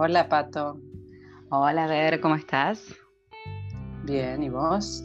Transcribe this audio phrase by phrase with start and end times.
[0.00, 0.80] Hola, Pato.
[1.50, 2.94] Hola, Ver, ¿cómo estás?
[4.04, 5.02] Bien, ¿y vos?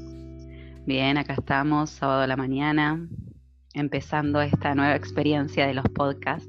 [0.86, 3.04] Bien, acá estamos, sábado a la mañana,
[3.74, 6.48] empezando esta nueva experiencia de los podcasts.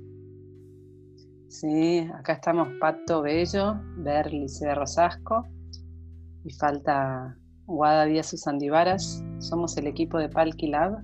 [1.48, 5.48] Sí, acá estamos Pato Bello, Ver de Rosasco
[6.44, 9.24] y falta Guada Díaz Susandivaras.
[9.38, 11.02] Somos el equipo de Palki Lab,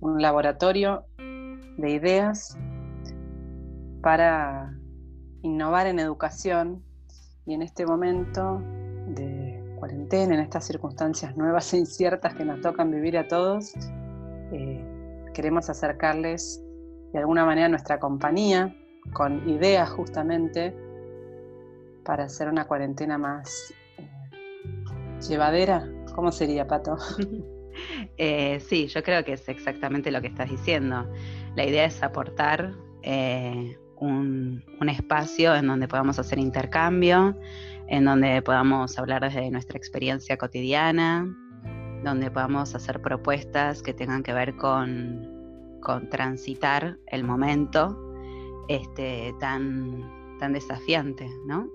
[0.00, 2.58] un laboratorio de ideas
[4.02, 4.76] para
[5.42, 6.82] innovar en educación
[7.46, 8.62] y en este momento
[9.08, 13.74] de cuarentena, en estas circunstancias nuevas e inciertas que nos tocan vivir a todos,
[14.52, 14.84] eh,
[15.34, 16.62] queremos acercarles
[17.12, 18.74] de alguna manera nuestra compañía
[19.12, 20.74] con ideas justamente
[22.04, 24.08] para hacer una cuarentena más eh,
[25.28, 25.88] llevadera.
[26.14, 26.96] ¿Cómo sería, Pato?
[28.18, 31.10] Eh, sí, yo creo que es exactamente lo que estás diciendo.
[31.56, 32.74] La idea es aportar
[34.02, 37.38] un, espacio en donde podamos hacer intercambio,
[37.88, 41.26] en donde podamos hablar desde nuestra experiencia cotidiana,
[42.04, 47.96] donde podamos hacer propuestas que tengan que ver con, con transitar el momento
[48.68, 51.68] este, tan, tan desafiante, ¿no?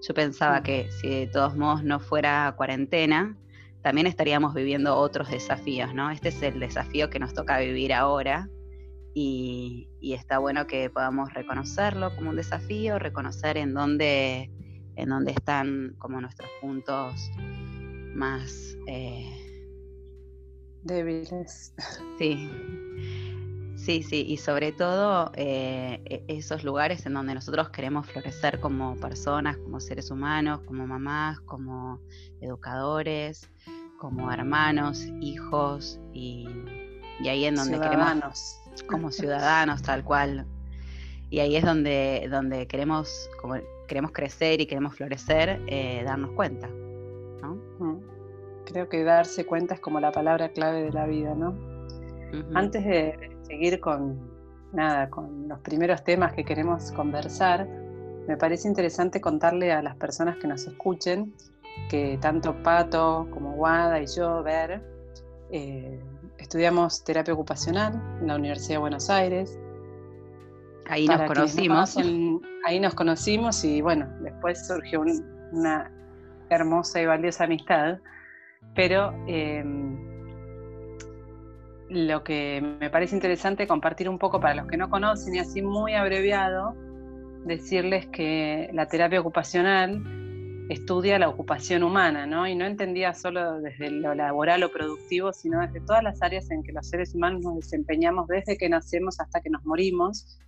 [0.00, 3.36] Yo pensaba que si de todos modos no fuera cuarentena,
[3.82, 6.10] también estaríamos viviendo otros desafíos, ¿no?
[6.10, 8.48] Este es el desafío que nos toca vivir ahora
[9.14, 14.50] y, está bueno que podamos reconocerlo como un desafío, reconocer en dónde,
[14.96, 17.30] en dónde están como nuestros puntos
[18.14, 19.30] más eh,
[20.82, 21.74] débiles.
[22.18, 22.48] Sí,
[23.84, 28.96] Sí, sí, y sobre todo eh, e, esos lugares en donde nosotros queremos florecer como
[28.96, 32.00] personas, como seres humanos, como mamás, como
[32.40, 33.46] educadores,
[33.98, 36.48] como hermanos, hijos, y,
[37.28, 40.46] ahí en donde queremos, como ciudadanos, tal cual.
[41.30, 43.56] Y ahí es donde, donde queremos, como
[43.88, 46.68] queremos crecer y queremos florecer, eh, darnos cuenta.
[46.68, 47.54] ¿no?
[47.78, 48.00] Mm.
[48.66, 51.54] Creo que darse cuenta es como la palabra clave de la vida, ¿no?
[52.54, 54.18] Antes de seguir con,
[54.72, 57.68] nada, con los primeros temas que queremos conversar,
[58.26, 61.32] me parece interesante contarle a las personas que nos escuchen
[61.88, 64.82] que tanto Pato como Guada y yo, Ver,
[65.50, 66.00] eh,
[66.44, 69.58] estudiamos terapia ocupacional en la Universidad de Buenos Aires.
[70.86, 71.96] Ahí nos conocimos.
[72.66, 75.02] ahí nos conocimos y bueno, después surgió
[75.52, 75.90] una
[76.50, 77.98] hermosa y valiosa amistad.
[78.74, 79.64] Pero eh,
[81.88, 85.62] lo que me parece interesante compartir un poco para los que no conocen y así
[85.62, 86.74] muy abreviado,
[87.46, 90.02] decirles que la terapia ocupacional
[90.68, 92.46] estudia la ocupación humana, ¿no?
[92.46, 96.62] Y no entendía solo desde lo laboral o productivo, sino desde todas las áreas en
[96.62, 100.38] que los seres humanos nos desempeñamos desde que nacemos hasta que nos morimos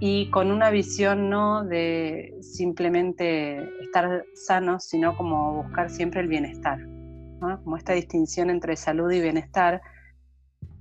[0.00, 6.78] y con una visión no de simplemente estar sanos, sino como buscar siempre el bienestar,
[6.78, 7.62] ¿no?
[7.64, 9.82] como esta distinción entre salud y bienestar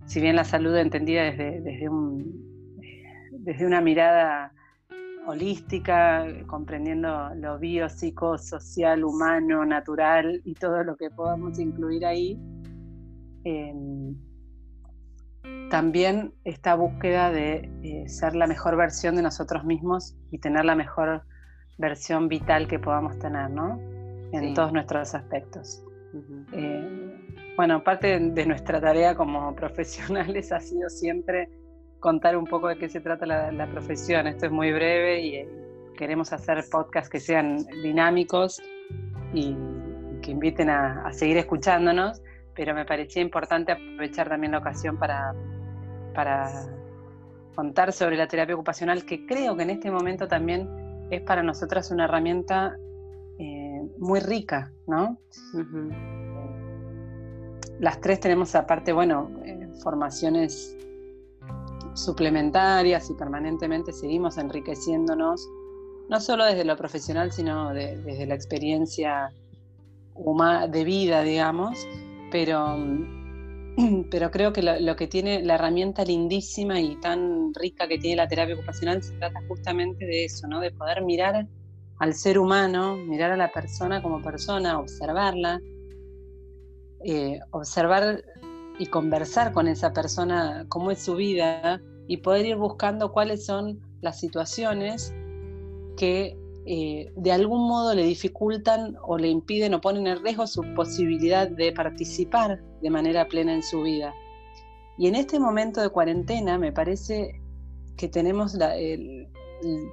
[0.08, 2.80] si bien la salud entendida desde, desde, un,
[3.32, 4.54] desde una mirada
[5.28, 12.40] holística, comprendiendo lo biopsicosocial, humano, natural y todo lo que podamos incluir ahí,
[13.44, 14.16] em,
[15.70, 20.76] también esta búsqueda de eh, ser la mejor versión de nosotros mismos y tener la
[20.76, 21.24] mejor
[21.78, 23.80] versión vital que podamos tener, ¿no?
[24.32, 25.84] En todos nuestros aspectos.
[27.58, 31.50] Bueno, parte de nuestra tarea como profesionales ha sido siempre
[32.00, 34.28] contar un poco de qué se trata la, profesión.
[34.28, 35.50] Esto es muy breve y eh,
[35.98, 38.62] queremos hacer podcasts que sean dinámicos
[39.34, 39.56] y,
[40.22, 42.22] que inviten a, seguir escuchándonos,
[42.56, 45.34] pero me parecía importante aprovechar también la ocasión para,
[46.14, 46.50] para
[47.56, 50.68] contar sobre la terapia ocupacional, que creo que en este momento también
[51.12, 52.76] es para nosotras una herramienta
[53.40, 55.18] eh, muy rica, ¿no?
[57.80, 60.76] las tres tenemos aparte, bueno, eh, formaciones
[61.98, 65.48] suplementarias y permanentemente seguimos enriqueciéndonos,
[66.10, 69.34] no solo desde lo profesional, sino desde la experiencia
[70.70, 71.78] de vida, digamos,
[72.32, 72.78] pero,
[74.12, 78.28] pero creo que lo, que tiene la herramienta lindísima y tan rica que tiene la
[78.28, 80.60] terapia ocupacional se trata justamente de eso, ¿no?
[80.60, 81.48] de poder mirar
[82.00, 85.60] al ser humano, mirar a la persona como persona, observarla,
[87.04, 88.24] eh, observar
[88.80, 93.80] y conversar con esa persona cómo es su vida y poder ir buscando cuáles son
[94.02, 95.14] las situaciones
[95.98, 100.62] que eh, de algún modo le dificultan o le impiden o ponen en riesgo su
[100.76, 104.14] posibilidad de participar de manera plena en su vida.
[104.98, 107.42] Y en este momento de cuarentena me parece
[107.96, 108.58] que tenemos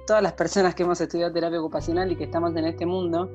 [0.05, 3.29] todas las personas que hemos estudiado terapia ocupacional y que estamos en este mundo,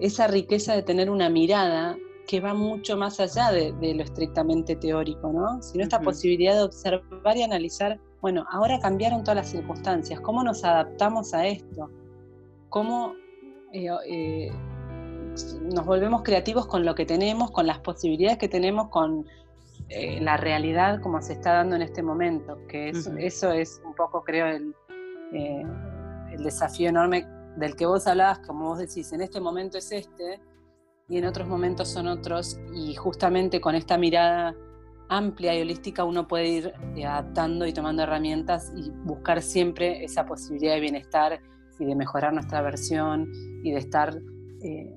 [0.00, 1.98] esa riqueza de tener una mirada
[2.30, 5.60] que va mucho más allá de, lo estrictamente teórico, ¿no?
[5.60, 10.62] Sino esta posibilidad de observar y analizar, bueno, ahora cambiaron todas las circunstancias, ¿cómo nos
[10.62, 11.90] adaptamos a esto?
[12.68, 13.14] ¿Cómo
[13.72, 14.52] eh, eh,
[15.72, 19.26] nos volvemos creativos con lo que tenemos, con las posibilidades que tenemos, con
[19.88, 22.64] eh, la realidad como se está dando en este momento?
[22.68, 24.72] Que eso es un poco, creo, el,
[25.32, 30.40] el desafío enorme del que vos hablabas, como vos decís, en este momento es este,
[31.10, 34.54] y en otros momentos son otros, y justamente con esta mirada
[35.08, 40.24] amplia y holística uno puede ir eh, adaptando y tomando herramientas y buscar siempre esa
[40.24, 41.40] posibilidad de bienestar
[41.80, 43.28] y de mejorar nuestra versión
[43.64, 44.16] y de estar
[44.62, 44.94] eh,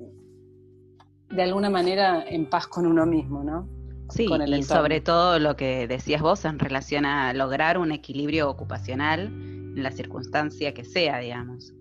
[1.31, 3.68] de alguna manera en paz con uno mismo, ¿no?
[4.10, 9.27] Sí, y sobre todo lo que decías vos en relación a lograr un equilibrio ocupacional
[9.27, 11.74] en la circunstancia que sea, digamos.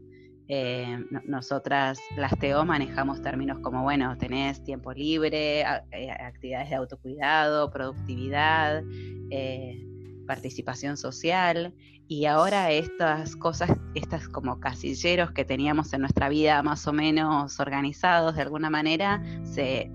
[0.48, 7.70] Eh, nosotras, las TEO, manejamos términos como, bueno, tenés tiempo libre, eh, actividades de autocuidado,
[7.70, 8.82] productividad,
[9.30, 9.86] eh,
[10.26, 11.74] participación social,
[12.08, 17.58] y ahora estas cosas, estas como casilleros que teníamos en nuestra vida más o menos
[17.58, 19.90] organizados de alguna manera, se,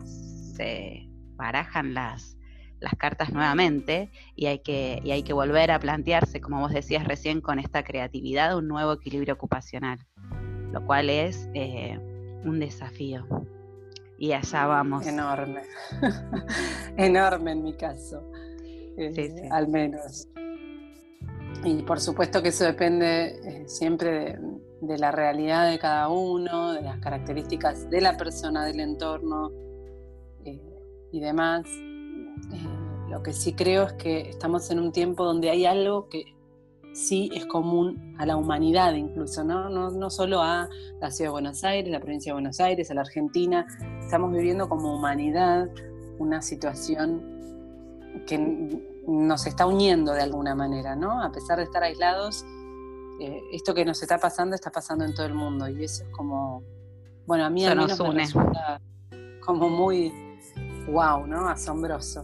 [0.55, 2.37] se barajan las,
[2.79, 7.03] las cartas nuevamente y hay, que, y hay que volver a plantearse, como vos decías
[7.03, 9.99] recién, con esta creatividad, un nuevo equilibrio ocupacional
[10.71, 11.99] lo cual es eh,
[12.43, 13.25] un desafío.
[14.17, 15.05] Y allá vamos.
[15.05, 15.61] Enorme,
[16.97, 18.23] enorme en mi caso,
[18.97, 20.27] eh, al menos.
[21.63, 24.39] Y por supuesto que eso depende eh, siempre
[24.81, 29.51] de, la realidad de cada uno, de las características de la persona, del entorno
[31.09, 31.65] y demás.
[33.09, 36.36] lo que sí creo es que estamos en un tiempo donde hay algo que
[36.93, 39.69] sí es común a la humanidad incluso, ¿no?
[39.69, 40.69] No, solo a
[40.99, 43.65] la ciudad de Buenos Aires, la provincia de Buenos Aires, a la Argentina,
[43.99, 45.69] estamos viviendo como humanidad
[46.19, 47.21] una situación
[48.25, 48.39] que
[49.07, 51.21] nos está uniendo de alguna manera, ¿no?
[51.21, 52.43] A pesar de estar aislados,
[53.19, 56.09] eh, esto que nos está pasando está pasando en todo el mundo y eso es
[56.09, 56.63] como,
[57.25, 58.81] bueno, a mí al menos me resulta
[59.45, 60.11] como muy
[60.87, 61.47] wow, ¿no?
[61.47, 62.23] Asombroso.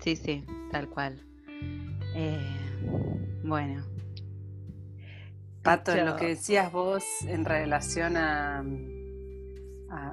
[0.00, 1.20] Sí, sí, tal cual.
[2.14, 3.84] Eh, bueno.
[5.62, 8.64] Pato, lo que decías vos en relación a,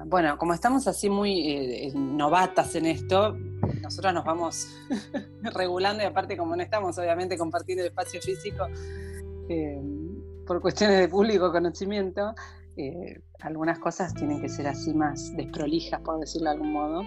[0.06, 3.36] bueno, como estamos así muy eh, novatas en esto,
[3.82, 4.68] nosotros nos vamos
[5.42, 8.66] regulando y aparte como no estamos obviamente compartiendo el espacio físico
[9.48, 9.82] eh,
[10.46, 12.34] por cuestiones de público conocimiento,
[13.40, 17.02] algunas cosas tienen que ser así más desprolijas, por decirlo de algún modo.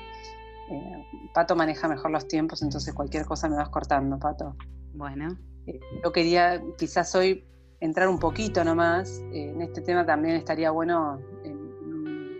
[1.34, 4.56] Pato maneja mejor los tiempos, entonces cualquier cosa me vas cortando, Pato.
[4.94, 5.38] Bueno.
[5.66, 7.46] Eh, yo quería quizás hoy
[7.80, 9.20] entrar un poquito nomás.
[9.34, 12.40] Eh, en este tema también estaría bueno en un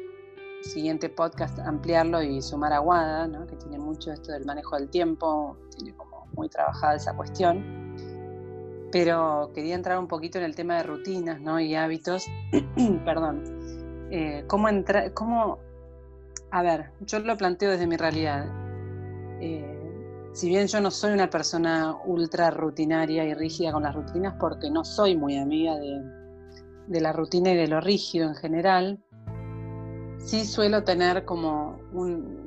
[0.62, 3.46] siguiente podcast ampliarlo y sumar a Guada, ¿no?
[3.48, 7.84] que tiene mucho esto del manejo del tiempo, tiene como muy trabajada esa cuestión.
[8.92, 11.60] Pero quería entrar un poquito en el tema de rutinas ¿no?
[11.60, 12.28] y hábitos.
[13.06, 13.44] Perdón.
[14.12, 15.14] Eh, ¿Cómo entrar?
[15.14, 15.58] ¿Cómo.?
[16.54, 18.46] A ver, yo lo planteo desde mi realidad
[20.34, 24.70] si bien yo no soy una persona ultra rutinaria y rígida con las rutinas, porque
[24.70, 29.00] no soy muy amiga de, la rutina y de lo rígido en general,
[30.18, 31.80] sí suelo tener como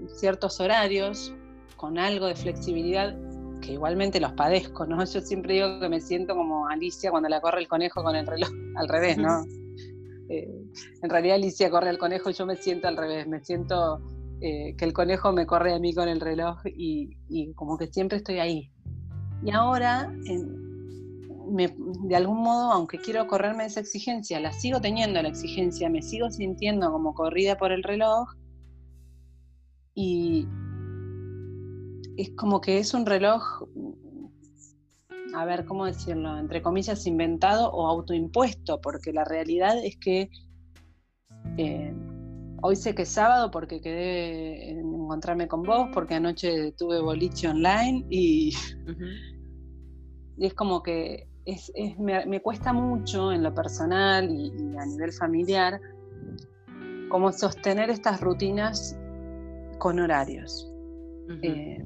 [0.09, 1.33] ciertos horarios
[1.77, 3.17] con algo de flexibilidad
[3.61, 5.05] que igualmente los padezco, ¿no?
[5.05, 8.27] Yo siempre digo que me siento como Alicia cuando la corre el conejo con el
[8.27, 9.45] reloj, al revés, ¿no?
[10.29, 10.65] Eh,
[11.03, 14.01] en realidad Alicia corre al conejo y yo me siento al revés, me siento
[14.41, 18.19] eh, que el conejo me corre a mí con el reloj y, como que siempre
[18.19, 18.71] estoy ahí.
[19.45, 20.13] Y ahora,
[21.49, 26.31] de algún modo, aunque quiero correrme esa exigencia, la sigo teniendo la exigencia, me sigo
[26.31, 28.29] sintiendo como corrida por el reloj
[29.95, 30.47] y
[32.17, 33.43] es como que es un reloj,
[35.37, 36.39] a ver, ¿cómo decirlo?
[36.39, 40.31] Entre comillas, inventado o autoimpuesto, porque la realidad es que...
[41.59, 41.95] Eh,
[42.63, 47.49] Hoy sé que es sábado porque quedé en encontrarme con vos, porque anoche tuve boliche
[47.49, 48.55] online y,
[50.37, 55.81] y es como que es, me, cuesta mucho en lo personal y, a nivel familiar
[57.09, 58.99] como sostener estas rutinas
[59.79, 60.73] con horarios.
[61.43, 61.85] Eh,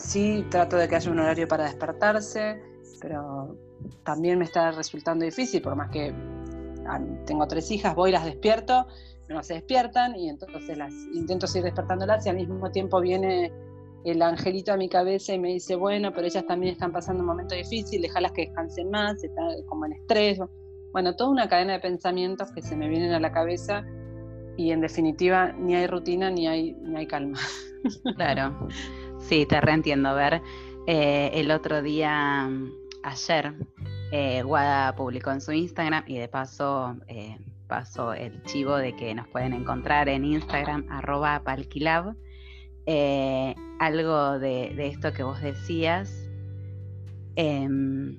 [0.00, 2.62] sí, trato de que haya un horario para despertarse,
[3.00, 3.56] pero
[4.04, 6.12] también me está resultando difícil, por más que
[6.86, 8.86] ah, tengo tres hijas, voy y las despierto
[9.34, 13.52] no se despiertan y entonces las intento seguir despertándolas y al mismo tiempo viene
[14.04, 17.26] el angelito a mi cabeza y me dice, bueno, pero ellas también están pasando un
[17.26, 20.38] momento difícil, déjalas que descansen más, están como en estrés.
[20.92, 23.84] Bueno, toda una cadena de pensamientos que se me vienen a la cabeza
[24.56, 27.38] y en definitiva ni hay rutina ni hay, ni hay calma.
[28.16, 28.68] Claro,
[29.30, 30.08] sí, te reentiendo.
[30.08, 30.42] A ver,
[30.88, 32.50] eh, el otro día,
[33.04, 33.54] ayer,
[34.10, 39.14] eh, Guada publicó en su Instagram y de paso eh, pasó el chivo de que
[39.14, 42.16] nos pueden encontrar en Instagram, arroba palquilab.
[42.86, 46.12] Eh, algo de, esto que vos decías.
[47.36, 48.18] Em,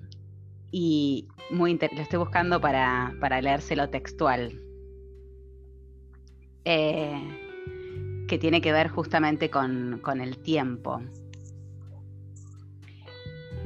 [0.71, 4.57] y muy lo estoy buscando para, para leérselo textual.
[8.31, 11.01] Que tiene que ver justamente con, con el tiempo.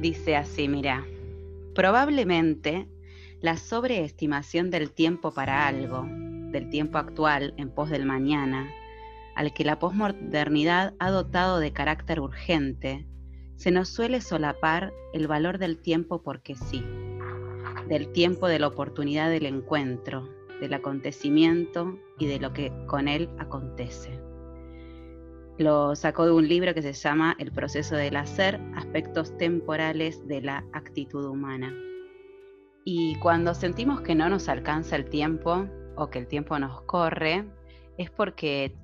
[0.00, 1.06] Dice así, mira.
[1.72, 2.88] Probablemente
[3.40, 6.04] la sobreestimación del tiempo para algo,
[6.50, 8.68] del tiempo actual en pos del mañana,
[9.36, 13.06] al que la posmodernidad ha dotado de carácter urgente,
[13.54, 16.82] se nos suele solapar el valor del tiempo porque sí,
[17.88, 20.28] del tiempo de la oportunidad del encuentro,
[20.60, 24.25] del acontecimiento y de lo que con él acontece.
[25.58, 30.42] Lo sacó de un libro que se llama El proceso del hacer, aspectos temporales de
[30.42, 31.72] la actitud humana.
[32.84, 37.46] Y cuando sentimos que no nos alcanza el tiempo o que el tiempo nos corre,
[37.96, 38.74] es porque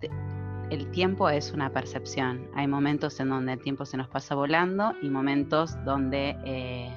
[0.71, 2.49] el tiempo es una percepción.
[2.55, 6.91] Hay momentos en donde el tiempo se nos pasa volando y momentos donde eh,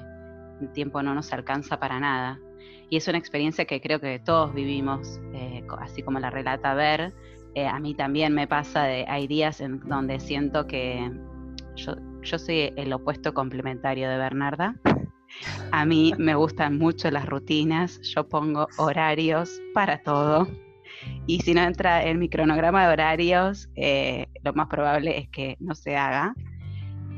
[0.62, 2.40] el tiempo no nos alcanza para nada.
[2.88, 7.12] Y es una experiencia que creo que todos vivimos, eh, así como la relata Ver,
[7.56, 11.10] eh, a mí también me pasa, de, hay días en donde siento que
[11.74, 11.94] yo,
[12.38, 14.76] soy el opuesto complementario de Bernarda.
[15.72, 20.46] A mí me gustan mucho las rutinas, yo pongo horarios para todo.
[21.26, 25.56] Y si no entra en mi cronograma de horarios, eh, lo más probable es que
[25.58, 26.34] no se haga.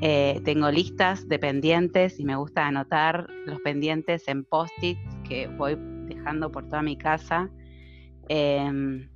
[0.03, 5.77] Eh, tengo listas de pendientes y me gusta anotar los pendientes en post-its que voy
[6.07, 7.51] dejando por toda mi casa.
[8.29, 9.09] Em,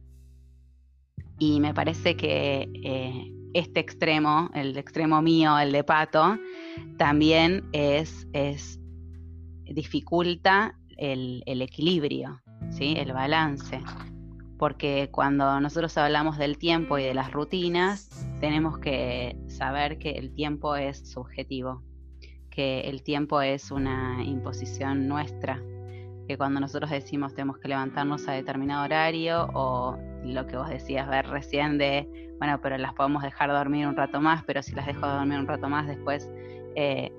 [1.42, 6.38] y me parece que eh, este extremo, el extremo mío, el de Pato,
[6.98, 8.78] también es, es
[9.64, 12.94] dificulta el, equilibrio, ¿sí?
[12.96, 13.80] el balance.
[14.56, 18.08] Porque cuando nosotros hablamos del tiempo y de las rutinas,
[18.38, 21.82] tenemos que saber que el tiempo es subjetivo,
[22.50, 25.60] que el tiempo es una imposición nuestra,
[26.28, 31.08] que cuando nosotros decimos tenemos que levantarnos a determinado horario o lo que vos decías
[31.08, 34.86] ver recién de, bueno, pero las podemos dejar dormir un rato más, pero si las
[34.86, 36.30] dejo dormir un rato más después...
[36.74, 37.12] Eh,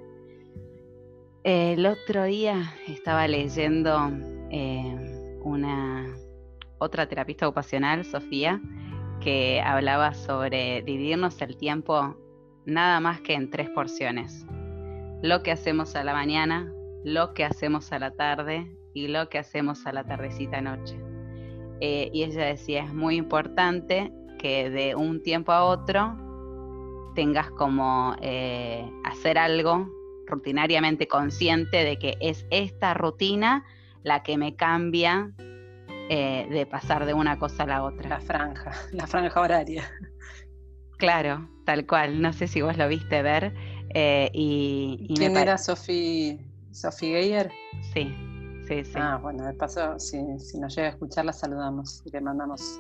[1.44, 4.10] el otro día estaba leyendo
[4.50, 6.08] eh, una
[6.78, 8.62] otra terapista ocupacional, Sofía,
[9.20, 12.16] que hablaba sobre dividirnos el tiempo
[12.66, 14.46] nada más que en tres porciones.
[15.22, 16.72] Lo que hacemos a la mañana,
[17.04, 20.98] lo que hacemos a la tarde y lo que hacemos a la tardecita noche.
[21.80, 26.18] Eh, y ella decía, es muy importante que de un tiempo a otro
[27.16, 29.88] tengas como eh, hacer algo
[30.28, 33.66] rutinariamente consciente de que es esta rutina
[34.04, 35.32] la que me cambia
[36.10, 38.10] eh, de pasar de una cosa a la otra.
[38.10, 39.84] La franja, la franja horaria.
[40.98, 42.22] Claro, tal cual.
[42.22, 43.54] No sé si vos lo viste ver.
[44.34, 46.40] y, ¿Quién era Sophie,
[46.72, 47.52] Sophie Geyer?
[47.94, 48.16] Sí,
[48.96, 52.80] Ah, bueno, de paso, si, nos llega a escuchar, la saludamos y le mandamos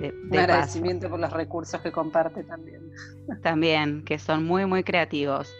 [0.00, 2.90] un agradecimiento por los recursos que comparte también.
[3.42, 5.52] También, que son muy, muy creativos.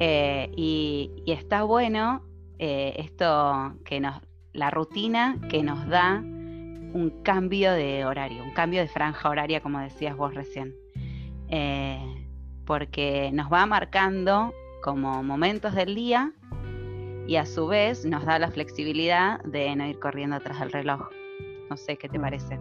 [0.00, 2.22] Eh, y, está bueno
[2.58, 4.20] eh, esto que nos,
[4.52, 9.80] la rutina que nos da un cambio de horario, un cambio de franja horaria, como
[9.80, 10.74] decías vos recién.
[11.48, 12.26] Eh,
[12.64, 14.52] porque nos va marcando
[14.82, 16.32] como momentos del día
[17.26, 21.08] y a su vez nos da la flexibilidad de no ir corriendo atrás del reloj.
[21.68, 22.22] No sé qué te mm.
[22.22, 22.60] parece.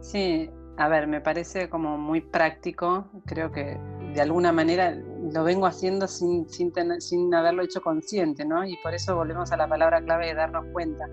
[0.00, 3.78] Sí, a ver, me parece como muy práctico, creo que
[4.14, 8.64] de alguna manera lo vengo haciendo sin, sin, sin haberlo hecho consciente, ¿no?
[8.64, 11.06] Y por eso volvemos a la palabra clave de darnos cuenta.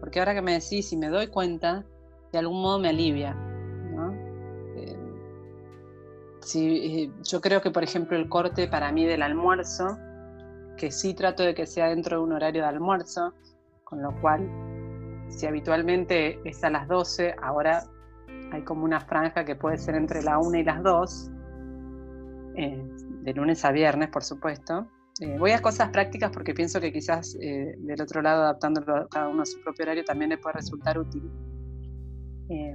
[0.00, 1.84] Porque ahora que me decís, si me doy cuenta,
[2.32, 4.12] de algún modo me alivia, ¿no?
[4.76, 4.96] Eh,
[6.54, 9.96] eh, yo creo que, por ejemplo, el corte para mí del almuerzo,
[10.76, 13.34] que sí trato de que sea dentro de un horario de almuerzo,
[13.84, 14.48] con lo cual,
[15.28, 17.84] si habitualmente es a las 12, ahora
[18.52, 21.30] hay como una franja que puede ser entre la 1 y las 2,
[22.56, 22.82] eh,
[23.22, 24.86] de lunes a viernes, por supuesto.
[25.20, 29.28] Eh, voy a cosas prácticas porque pienso que quizás eh, del otro lado, adaptándolo cada
[29.28, 31.30] uno a su propio horario, también le puede resultar útil.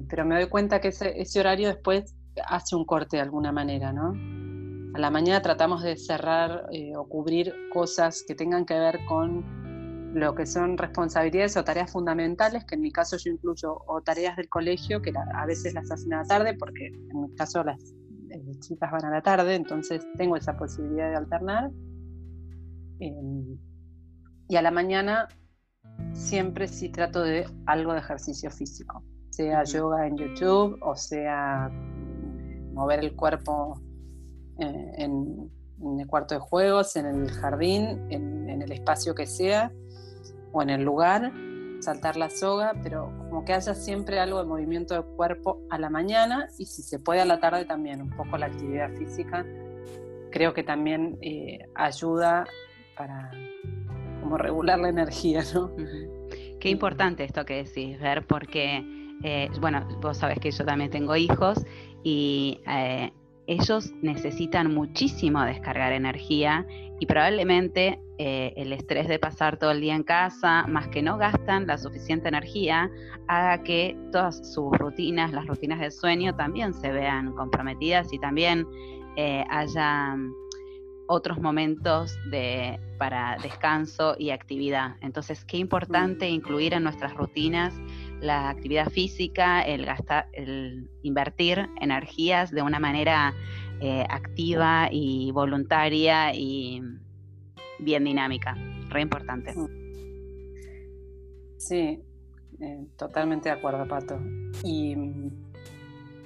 [0.10, 2.16] pero me doy cuenta que ese, ese horario después
[2.48, 4.14] hace un corte de alguna manera, ¿no?
[4.94, 9.44] A la mañana tratamos de cerrar eh, o cubrir cosas que tengan que ver con
[10.14, 14.36] lo que son responsabilidades o tareas fundamentales, que en mi caso yo incluyo, o tareas
[14.36, 17.80] del colegio, que a veces las hacen a la tarde, porque en mi caso las
[18.32, 21.70] eh, chicas van a la tarde, entonces tengo esa posibilidad de alternar.
[23.00, 23.58] Em,
[24.48, 25.28] y a la mañana
[26.14, 31.70] siempre sí trato de algo de ejercicio físico, sea yoga en YouTube o sea
[32.74, 33.80] mover el cuerpo
[34.60, 35.50] eh, en,
[36.00, 39.72] el cuarto de juegos, en el jardín, en, el espacio que sea
[40.52, 41.32] o en el lugar,
[41.80, 45.90] saltar la soga, pero como que haya siempre algo de movimiento de cuerpo a la
[45.90, 49.46] mañana y si se puede a la tarde también, un poco la actividad física,
[50.32, 52.46] creo que también eh, ayuda
[52.98, 53.32] para
[54.22, 55.72] como regular la energía, ¿no?
[56.60, 58.84] Qué importante esto que decís, ver, porque,
[59.24, 61.66] eh, bueno, vos sabés que yo también tengo hijos
[62.04, 63.12] y eh,
[63.50, 66.68] ellos necesitan muchísimo descargar energía
[67.00, 71.18] y probablemente eh, el estrés de pasar todo el día en casa, más que no
[71.18, 72.92] gastan la suficiente energía,
[73.28, 78.68] haga que todas sus rutinas, las rutinas de sueño, también se vean comprometidas y también
[79.50, 80.16] haya
[81.10, 84.96] otros momentos de, para descanso y actividad.
[85.02, 87.74] Entonces, qué importante incluir en nuestras rutinas
[88.22, 93.34] la actividad física, el gastar, el invertir energías de una manera
[93.82, 96.82] eh, activa y voluntaria y
[97.80, 98.56] bien dinámica.
[98.90, 99.54] Re importante.
[101.58, 102.02] Sí,
[102.60, 104.20] eh, totalmente de acuerdo, Pato.
[104.64, 105.32] Y mm,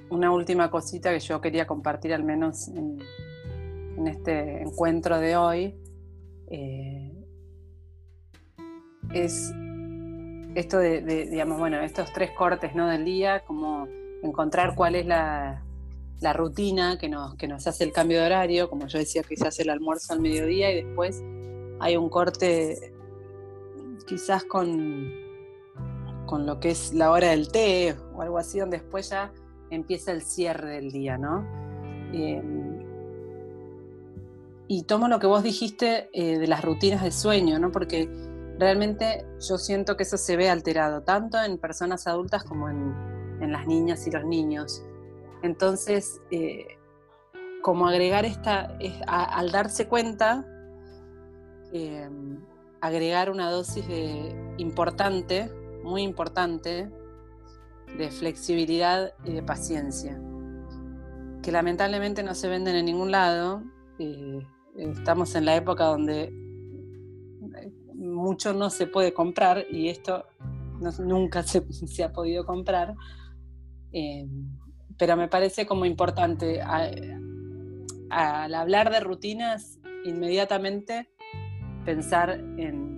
[0.09, 2.99] una última cosita que yo quería compartir al menos en,
[4.07, 5.75] este encuentro de hoy
[6.47, 7.13] eh,
[9.13, 9.53] es
[10.55, 12.87] esto de, digamos, bueno, estos tres cortes ¿no?
[12.87, 13.87] del día, como
[14.21, 15.63] encontrar cuál es la,
[16.33, 19.69] rutina que nos, que nos hace el cambio de horario, como yo decía hace el
[19.69, 21.21] almuerzo al mediodía y después
[21.81, 22.93] hay un corte
[24.07, 25.11] quizás con,
[26.25, 29.33] con lo que es la hora del té o algo así, donde después ya
[29.69, 31.45] empieza el cierre del día, ¿no?
[32.13, 32.41] Eh,
[34.67, 37.71] y tomo lo que vos dijiste eh, de las rutinas de sueño, ¿no?
[37.71, 38.09] Porque
[38.57, 43.13] realmente yo siento que eso se ve alterado, tanto en personas adultas como en,
[43.51, 44.81] las niñas y los niños.
[45.41, 46.77] Entonces, eh,
[47.61, 50.45] como agregar esta, al darse cuenta,
[51.73, 52.09] eh,
[52.79, 55.51] agregar una dosis de importante,
[55.83, 56.89] muy importante,
[57.97, 60.17] de flexibilidad y de paciencia,
[61.41, 63.61] que lamentablemente no se venden en ningún lado
[64.77, 66.33] estamos en la época donde
[67.93, 70.25] mucho no se puede comprar y esto
[70.99, 71.63] nunca se,
[72.03, 72.95] ha podido comprar.
[73.91, 74.27] Eh,
[74.97, 81.09] pero me parece como importante al hablar de rutinas, inmediatamente
[81.85, 82.93] pensar en,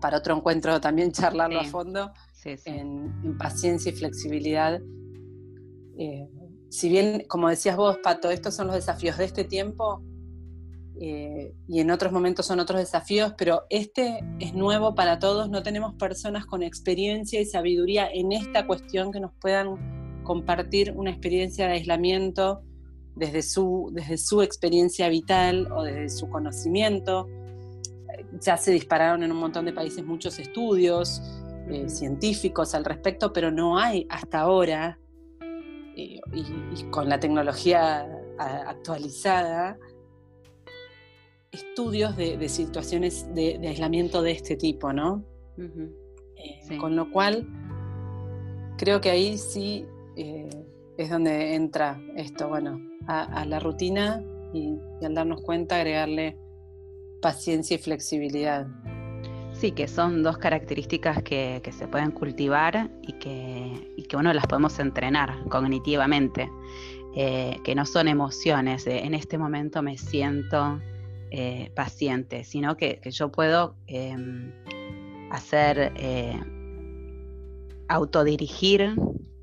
[0.00, 2.12] para otro encuentro también charlarlo a fondo,
[2.44, 4.80] En, paciencia y flexibilidad.
[5.98, 6.28] Eh,
[6.70, 10.02] si bien, como decías vos, Pato, estos son los desafíos de este tiempo,
[11.02, 15.62] eh, y en otros momentos son otros desafíos, pero este es nuevo para todos, no
[15.62, 21.66] tenemos personas con experiencia y sabiduría en esta cuestión que nos puedan compartir una experiencia
[21.66, 22.60] de aislamiento
[23.16, 27.26] desde su, desde su experiencia vital o desde su conocimiento.
[28.38, 31.22] Ya se dispararon en un montón de países muchos estudios
[31.70, 34.98] eh, científicos al respecto, pero no hay hasta ahora,
[35.96, 38.06] eh, y, con la tecnología
[38.38, 39.78] actualizada,
[41.52, 45.24] estudios de, situaciones de, aislamiento de este tipo, ¿no?
[45.58, 47.46] Eh, con lo cual,
[48.78, 49.84] creo que ahí sí
[50.16, 50.48] eh,
[50.96, 56.38] es donde entra esto, bueno, a, la rutina y, al darnos cuenta agregarle
[57.20, 58.66] paciencia y flexibilidad.
[59.52, 64.46] Sí, que son dos características que, se pueden cultivar y que, y que uno las
[64.46, 66.48] podemos entrenar cognitivamente,
[67.16, 70.80] eh, que no son emociones, en este momento me siento
[71.30, 74.52] eh, paciente, sino que, yo puedo em,
[75.30, 76.40] hacer, eh,
[77.88, 78.94] autodirigir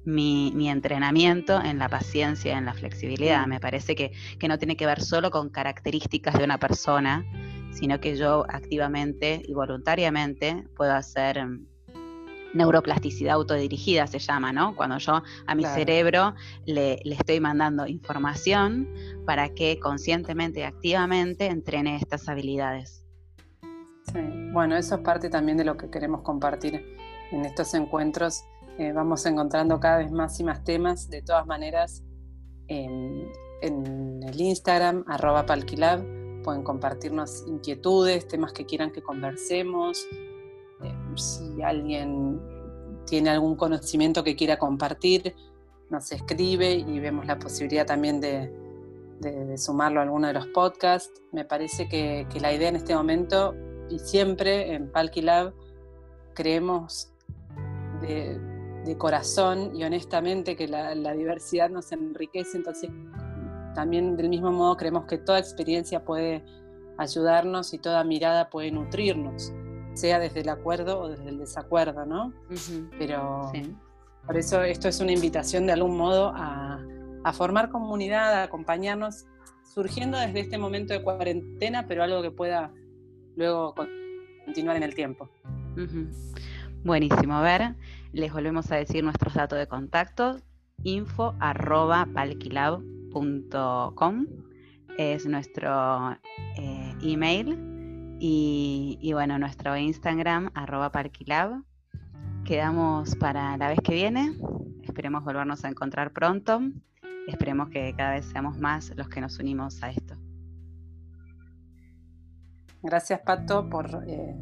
[0.06, 3.46] mi, entrenamiento en la paciencia, en la flexibilidad.
[3.46, 3.50] Mm.
[3.50, 7.26] Me parece que, que no tiene que ver solo con características de una persona,
[7.72, 11.66] sino que yo activamente y voluntariamente puedo hacer em,
[12.54, 14.76] neuroplasticidad autodirigida se llama, ¿no?
[14.76, 16.34] Cuando yo a mi cerebro
[16.66, 18.88] le, estoy mandando información
[19.26, 23.06] para que conscientemente y activamente entrene estas habilidades.
[24.12, 24.20] Sí,
[24.54, 26.82] bueno, eso es parte también de lo que queremos compartir
[27.32, 28.44] en estos encuentros.
[28.78, 32.04] Eh, vamos encontrando cada vez más y más temas, de todas maneras.
[32.68, 33.28] Em,
[33.62, 36.04] en el Instagram, arroba palquilab,
[36.44, 40.08] pueden compartirnos inquietudes, temas que quieran que conversemos.
[40.84, 42.37] Eh, si alguien
[43.08, 45.34] tiene algún conocimiento que quiera compartir,
[45.90, 48.52] nos escribe y vemos la posibilidad también de,
[49.58, 51.22] sumarlo a alguno de los podcasts.
[51.32, 53.56] Me parece que, la idea en este momento
[53.90, 55.54] y siempre en Palquilab
[56.36, 57.12] creemos
[58.02, 58.40] de,
[58.98, 62.90] corazón y honestamente que la, diversidad nos enriquece, entonces
[63.76, 66.42] también del mismo modo creemos que toda experiencia puede
[66.98, 69.52] ayudarnos y toda mirada puede nutrirnos,
[69.98, 72.34] sea desde el acuerdo o desde el desacuerdo, ¿no?
[72.98, 73.52] Pero
[74.26, 76.80] por eso esto es una invitación de algún modo a,
[77.34, 79.26] formar comunidad, a acompañarnos,
[79.66, 82.72] surgiendo desde este momento de cuarentena, pero algo que pueda
[83.36, 83.76] luego
[84.46, 85.30] continuar en el tiempo.
[86.86, 87.76] Buenísimo, a ver,
[88.14, 90.38] les volvemos a decir nuestros datos de contacto,
[90.84, 92.08] info arroba
[94.98, 96.12] es nuestro
[96.58, 97.77] eh, email
[98.20, 101.62] y, bueno, nuestro Instagram arroba palquilab
[102.46, 104.34] quedamos para la vez que viene.
[104.84, 106.62] Esperemos volvernos a encontrar pronto.
[107.28, 110.16] Esperemos que cada vez seamos más los que nos unimos a esto.
[112.82, 114.36] Gracias, Pato, por, eh,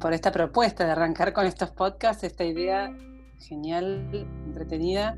[0.00, 2.92] por esta propuesta de arrancar con estos podcasts, esta idea
[3.38, 4.08] genial,
[4.44, 5.16] entretenida.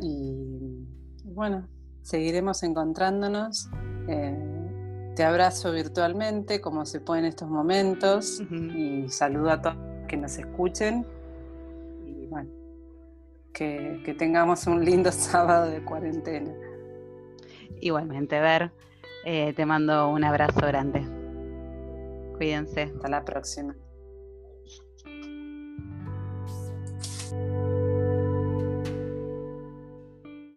[0.00, 0.86] Y
[1.24, 1.68] bueno,
[2.02, 3.68] seguiremos encontrándonos.
[4.08, 4.55] Eh,
[5.16, 9.76] te abrazo virtualmente, como se puede en estos momentos, y saludo a todos
[10.06, 11.04] que nos escuchen
[13.56, 16.52] que, tengamos un lindo sábado de cuarentena.
[17.80, 18.70] Igualmente, Ver,
[19.24, 21.02] eh, te mando un abrazo grande.
[22.36, 22.92] Cuídense.
[22.94, 23.74] Hasta la próxima.